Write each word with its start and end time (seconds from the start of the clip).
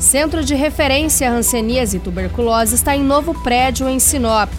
Centro 0.00 0.44
de 0.44 0.54
Referência 0.54 1.28
Hanseníase 1.28 1.96
e 1.96 2.00
Tuberculose 2.00 2.76
está 2.76 2.94
em 2.94 3.02
novo 3.02 3.34
prédio 3.42 3.88
em 3.88 3.98
Sinop. 3.98 4.52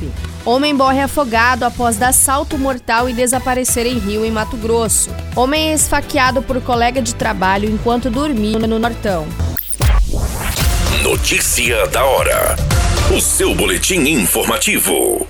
Homem 0.45 0.73
morre 0.73 0.99
afogado 0.99 1.63
após 1.63 1.95
dar 1.95 2.13
salto 2.13 2.57
mortal 2.57 3.09
e 3.09 3.13
desaparecer 3.13 3.85
em 3.85 3.97
Rio, 3.97 4.25
em 4.25 4.31
Mato 4.31 4.57
Grosso. 4.57 5.09
Homem 5.35 5.69
é 5.69 5.73
esfaqueado 5.73 6.41
por 6.41 6.61
colega 6.61 7.01
de 7.01 7.15
trabalho 7.15 7.69
enquanto 7.69 8.09
dormia 8.09 8.59
no 8.59 8.77
Nortão. 8.77 9.25
Notícia 11.03 11.87
da 11.87 12.03
hora. 12.03 12.55
O 13.15 13.21
seu 13.21 13.55
boletim 13.55 14.01
informativo. 14.09 15.25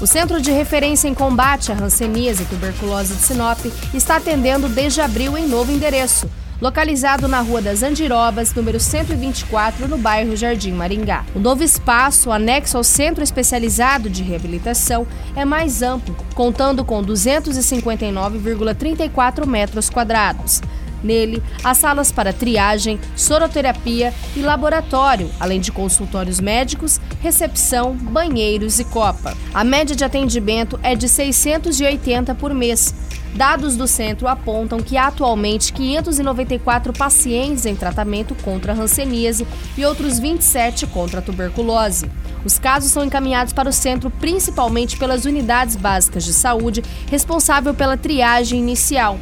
O 0.00 0.06
Centro 0.06 0.42
de 0.42 0.50
Referência 0.50 1.08
em 1.08 1.14
Combate 1.14 1.70
à 1.70 1.76
Hanseníase 1.76 2.42
e 2.42 2.46
Tuberculose 2.46 3.14
de 3.14 3.22
Sinop 3.22 3.60
está 3.94 4.16
atendendo 4.16 4.68
desde 4.68 5.00
abril 5.00 5.38
em 5.38 5.46
novo 5.46 5.70
endereço 5.70 6.28
localizado 6.60 7.26
na 7.28 7.40
Rua 7.40 7.62
das 7.62 7.82
Andirobas, 7.82 8.54
número 8.54 8.78
124, 8.80 9.86
no 9.88 9.98
bairro 9.98 10.34
Jardim 10.36 10.72
Maringá. 10.72 11.24
O 11.34 11.38
novo 11.38 11.62
espaço, 11.62 12.32
anexo 12.32 12.76
ao 12.76 12.84
Centro 12.84 13.22
Especializado 13.22 14.10
de 14.10 14.22
Reabilitação, 14.22 15.06
é 15.34 15.42
mais 15.44 15.82
amplo, 15.82 16.16
contando 16.34 16.84
com 16.84 17.04
259,34 17.04 19.46
metros 19.46 19.90
quadrados. 19.90 20.62
Nele, 21.02 21.42
há 21.62 21.74
salas 21.74 22.10
para 22.10 22.32
triagem, 22.32 22.98
soroterapia 23.14 24.14
e 24.34 24.40
laboratório, 24.40 25.30
além 25.38 25.60
de 25.60 25.70
consultórios 25.70 26.40
médicos, 26.40 26.98
recepção, 27.20 27.94
banheiros 27.94 28.80
e 28.80 28.84
copa. 28.84 29.36
A 29.52 29.62
média 29.62 29.94
de 29.94 30.04
atendimento 30.04 30.80
é 30.82 30.94
de 30.94 31.06
680 31.08 32.34
por 32.34 32.54
mês, 32.54 32.94
Dados 33.36 33.76
do 33.76 33.86
centro 33.86 34.26
apontam 34.26 34.78
que 34.78 34.96
atualmente 34.96 35.70
594 35.74 36.90
pacientes 36.94 37.66
em 37.66 37.76
tratamento 37.76 38.34
contra 38.36 38.72
hanseníase 38.72 39.46
e 39.76 39.84
outros 39.84 40.18
27 40.18 40.86
contra 40.86 41.18
a 41.18 41.22
tuberculose. 41.22 42.10
Os 42.46 42.58
casos 42.58 42.90
são 42.90 43.04
encaminhados 43.04 43.52
para 43.52 43.68
o 43.68 43.72
centro 43.72 44.08
principalmente 44.08 44.96
pelas 44.96 45.26
unidades 45.26 45.76
básicas 45.76 46.24
de 46.24 46.32
saúde, 46.32 46.82
responsável 47.10 47.74
pela 47.74 47.98
triagem 47.98 48.58
inicial. 48.58 49.18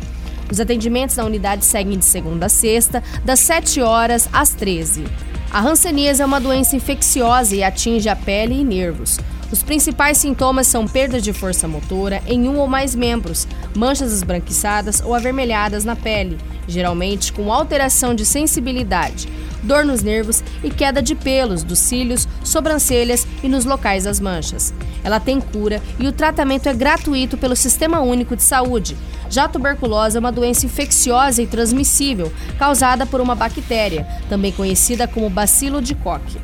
Os 0.48 0.60
atendimentos 0.60 1.16
na 1.16 1.24
unidade 1.24 1.64
seguem 1.64 1.98
de 1.98 2.04
segunda 2.04 2.46
a 2.46 2.48
sexta, 2.48 3.02
das 3.24 3.40
7 3.40 3.80
horas 3.80 4.28
às 4.32 4.50
13. 4.50 5.04
A 5.50 5.60
hanseníase 5.60 6.22
é 6.22 6.24
uma 6.24 6.40
doença 6.40 6.76
infecciosa 6.76 7.56
e 7.56 7.64
atinge 7.64 8.08
a 8.08 8.14
pele 8.14 8.60
e 8.60 8.64
nervos. 8.64 9.18
Os 9.54 9.62
principais 9.62 10.18
sintomas 10.18 10.66
são 10.66 10.84
perda 10.84 11.20
de 11.20 11.32
força 11.32 11.68
motora 11.68 12.20
em 12.26 12.48
um 12.48 12.58
ou 12.58 12.66
mais 12.66 12.92
membros, 12.92 13.46
manchas 13.72 14.12
esbranquiçadas 14.12 15.00
ou 15.00 15.14
avermelhadas 15.14 15.84
na 15.84 15.94
pele, 15.94 16.38
geralmente 16.66 17.32
com 17.32 17.52
alteração 17.52 18.16
de 18.16 18.26
sensibilidade, 18.26 19.28
dor 19.62 19.84
nos 19.84 20.02
nervos 20.02 20.42
e 20.64 20.70
queda 20.70 21.00
de 21.00 21.14
pelos 21.14 21.62
dos 21.62 21.78
cílios, 21.78 22.26
sobrancelhas 22.42 23.28
e 23.44 23.48
nos 23.48 23.64
locais 23.64 24.02
das 24.02 24.18
manchas. 24.18 24.74
Ela 25.04 25.20
tem 25.20 25.40
cura 25.40 25.80
e 26.00 26.08
o 26.08 26.12
tratamento 26.12 26.68
é 26.68 26.74
gratuito 26.74 27.38
pelo 27.38 27.54
Sistema 27.54 28.00
Único 28.00 28.34
de 28.34 28.42
Saúde. 28.42 28.96
Já 29.30 29.44
a 29.44 29.48
tuberculose 29.48 30.16
é 30.16 30.20
uma 30.20 30.32
doença 30.32 30.66
infecciosa 30.66 31.40
e 31.40 31.46
transmissível, 31.46 32.32
causada 32.58 33.06
por 33.06 33.20
uma 33.20 33.36
bactéria, 33.36 34.04
também 34.28 34.50
conhecida 34.50 35.06
como 35.06 35.30
bacilo 35.30 35.80
de 35.80 35.94
Koch. 35.94 36.40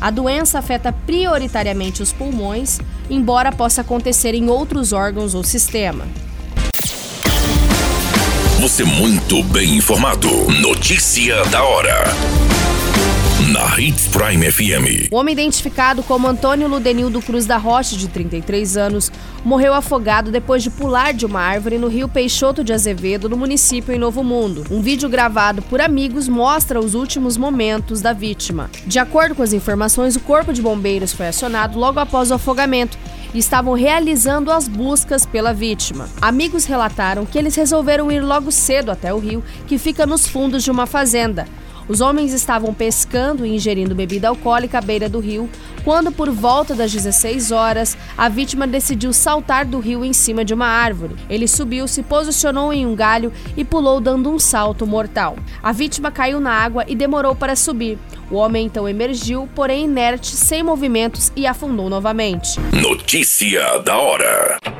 A 0.00 0.10
doença 0.10 0.58
afeta 0.58 0.92
prioritariamente 0.92 2.02
os 2.02 2.12
pulmões, 2.12 2.78
embora 3.10 3.52
possa 3.52 3.82
acontecer 3.82 4.34
em 4.34 4.48
outros 4.48 4.92
órgãos 4.92 5.34
ou 5.34 5.44
sistema. 5.44 6.06
Você 8.60 8.84
muito 8.84 9.42
bem 9.44 9.76
informado. 9.76 10.28
Notícia 10.50 11.44
da 11.46 11.62
hora 11.62 12.49
na 13.50 13.80
Hits 13.80 14.06
Prime 14.06 14.48
FM. 14.48 15.10
O 15.10 15.16
homem 15.16 15.32
identificado 15.32 16.04
como 16.04 16.28
Antônio 16.28 16.68
Ludenildo 16.68 17.20
Cruz 17.20 17.46
da 17.46 17.56
Rocha, 17.56 17.96
de 17.96 18.06
33 18.06 18.76
anos, 18.76 19.10
morreu 19.44 19.74
afogado 19.74 20.30
depois 20.30 20.62
de 20.62 20.70
pular 20.70 21.12
de 21.12 21.26
uma 21.26 21.40
árvore 21.40 21.76
no 21.76 21.88
rio 21.88 22.08
Peixoto 22.08 22.62
de 22.62 22.72
Azevedo, 22.72 23.28
no 23.28 23.36
município 23.36 23.92
em 23.92 23.98
Novo 23.98 24.22
Mundo. 24.22 24.64
Um 24.70 24.80
vídeo 24.80 25.08
gravado 25.08 25.62
por 25.62 25.80
amigos 25.80 26.28
mostra 26.28 26.78
os 26.78 26.94
últimos 26.94 27.36
momentos 27.36 28.00
da 28.00 28.12
vítima. 28.12 28.70
De 28.86 29.00
acordo 29.00 29.34
com 29.34 29.42
as 29.42 29.52
informações, 29.52 30.14
o 30.14 30.20
corpo 30.20 30.52
de 30.52 30.62
bombeiros 30.62 31.12
foi 31.12 31.26
acionado 31.26 31.76
logo 31.76 31.98
após 31.98 32.30
o 32.30 32.34
afogamento 32.34 32.96
e 33.34 33.38
estavam 33.38 33.74
realizando 33.74 34.52
as 34.52 34.68
buscas 34.68 35.26
pela 35.26 35.52
vítima. 35.52 36.08
Amigos 36.20 36.66
relataram 36.66 37.26
que 37.26 37.36
eles 37.36 37.56
resolveram 37.56 38.12
ir 38.12 38.20
logo 38.20 38.52
cedo 38.52 38.92
até 38.92 39.12
o 39.12 39.18
rio, 39.18 39.42
que 39.66 39.76
fica 39.76 40.06
nos 40.06 40.26
fundos 40.28 40.62
de 40.62 40.70
uma 40.70 40.86
fazenda. 40.86 41.46
Os 41.90 42.00
homens 42.00 42.32
estavam 42.32 42.72
pescando 42.72 43.44
e 43.44 43.52
ingerindo 43.52 43.96
bebida 43.96 44.28
alcoólica 44.28 44.78
à 44.78 44.80
beira 44.80 45.08
do 45.08 45.18
rio, 45.18 45.50
quando, 45.82 46.12
por 46.12 46.30
volta 46.30 46.72
das 46.72 46.92
16 46.92 47.50
horas, 47.50 47.98
a 48.16 48.28
vítima 48.28 48.64
decidiu 48.64 49.12
saltar 49.12 49.66
do 49.66 49.80
rio 49.80 50.04
em 50.04 50.12
cima 50.12 50.44
de 50.44 50.54
uma 50.54 50.68
árvore. 50.68 51.16
Ele 51.28 51.48
subiu, 51.48 51.88
se 51.88 52.04
posicionou 52.04 52.72
em 52.72 52.86
um 52.86 52.94
galho 52.94 53.32
e 53.56 53.64
pulou 53.64 54.00
dando 54.00 54.30
um 54.30 54.38
salto 54.38 54.86
mortal. 54.86 55.34
A 55.60 55.72
vítima 55.72 56.12
caiu 56.12 56.38
na 56.38 56.52
água 56.52 56.84
e 56.86 56.94
demorou 56.94 57.34
para 57.34 57.56
subir. 57.56 57.98
O 58.30 58.36
homem 58.36 58.66
então 58.66 58.88
emergiu, 58.88 59.48
porém 59.52 59.86
inerte, 59.86 60.36
sem 60.36 60.62
movimentos 60.62 61.32
e 61.34 61.44
afundou 61.44 61.90
novamente. 61.90 62.60
Notícia 62.72 63.80
da 63.80 63.98
hora. 63.98 64.79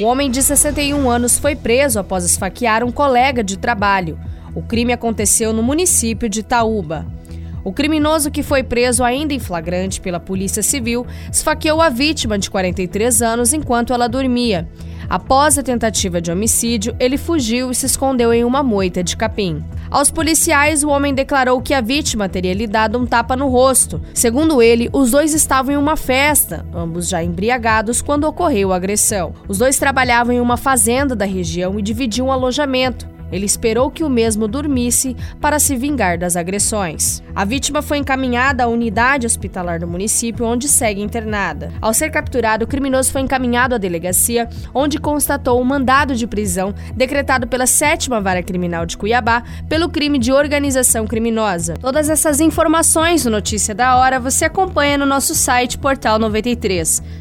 Um 0.00 0.06
homem 0.06 0.30
de 0.30 0.42
61 0.42 1.10
anos 1.10 1.38
foi 1.38 1.54
preso 1.54 2.00
após 2.00 2.24
esfaquear 2.24 2.82
um 2.82 2.90
colega 2.90 3.44
de 3.44 3.58
trabalho. 3.58 4.18
O 4.54 4.62
crime 4.62 4.94
aconteceu 4.94 5.52
no 5.52 5.62
município 5.62 6.26
de 6.26 6.40
Itaúba. 6.40 7.06
O 7.62 7.70
criminoso 7.70 8.30
que 8.30 8.42
foi 8.42 8.62
preso 8.62 9.04
ainda 9.04 9.34
em 9.34 9.38
flagrante 9.38 10.00
pela 10.00 10.18
Polícia 10.18 10.62
Civil 10.62 11.06
esfaqueou 11.30 11.82
a 11.82 11.90
vítima 11.90 12.38
de 12.38 12.48
43 12.48 13.20
anos 13.20 13.52
enquanto 13.52 13.92
ela 13.92 14.08
dormia. 14.08 14.66
Após 15.10 15.58
a 15.58 15.62
tentativa 15.64 16.20
de 16.20 16.30
homicídio, 16.30 16.94
ele 17.00 17.18
fugiu 17.18 17.72
e 17.72 17.74
se 17.74 17.84
escondeu 17.84 18.32
em 18.32 18.44
uma 18.44 18.62
moita 18.62 19.02
de 19.02 19.16
capim. 19.16 19.60
Aos 19.90 20.08
policiais, 20.08 20.84
o 20.84 20.88
homem 20.88 21.12
declarou 21.12 21.60
que 21.60 21.74
a 21.74 21.80
vítima 21.80 22.28
teria 22.28 22.54
lhe 22.54 22.68
dado 22.68 22.96
um 22.96 23.04
tapa 23.04 23.34
no 23.34 23.48
rosto. 23.48 24.00
Segundo 24.14 24.62
ele, 24.62 24.88
os 24.92 25.10
dois 25.10 25.34
estavam 25.34 25.74
em 25.74 25.76
uma 25.76 25.96
festa, 25.96 26.64
ambos 26.72 27.08
já 27.08 27.24
embriagados 27.24 28.00
quando 28.00 28.22
ocorreu 28.22 28.72
a 28.72 28.76
agressão. 28.76 29.34
Os 29.48 29.58
dois 29.58 29.80
trabalhavam 29.80 30.32
em 30.32 30.40
uma 30.40 30.56
fazenda 30.56 31.16
da 31.16 31.24
região 31.24 31.76
e 31.76 31.82
dividiam 31.82 32.28
um 32.28 32.32
alojamento. 32.32 33.08
Ele 33.32 33.44
esperou 33.44 33.90
que 33.90 34.04
o 34.04 34.08
mesmo 34.08 34.46
dormisse 34.46 35.16
para 35.40 35.58
se 35.58 35.76
vingar 35.76 36.18
das 36.18 36.36
agressões. 36.36 37.22
A 37.34 37.44
vítima 37.44 37.82
foi 37.82 37.98
encaminhada 37.98 38.64
à 38.64 38.68
unidade 38.68 39.26
hospitalar 39.26 39.80
do 39.80 39.86
município, 39.86 40.46
onde 40.46 40.68
segue 40.68 41.02
internada. 41.02 41.72
Ao 41.80 41.92
ser 41.92 42.10
capturado, 42.10 42.64
o 42.64 42.68
criminoso 42.68 43.10
foi 43.10 43.20
encaminhado 43.20 43.74
à 43.74 43.78
delegacia, 43.78 44.48
onde 44.72 44.98
constatou 44.98 45.60
um 45.60 45.64
mandado 45.64 46.14
de 46.14 46.26
prisão 46.26 46.74
decretado 46.94 47.46
pela 47.46 47.66
sétima 47.66 48.20
vara 48.20 48.42
criminal 48.42 48.86
de 48.86 48.96
Cuiabá 48.96 49.42
pelo 49.68 49.88
crime 49.88 50.18
de 50.18 50.32
organização 50.32 51.06
criminosa. 51.06 51.74
Todas 51.74 52.08
essas 52.08 52.40
informações 52.40 53.24
no 53.24 53.40
Notícia 53.40 53.74
da 53.74 53.96
Hora 53.96 54.20
você 54.20 54.44
acompanha 54.44 54.98
no 54.98 55.06
nosso 55.06 55.34
site 55.34 55.78
Portal 55.78 56.18
93. 56.18 57.02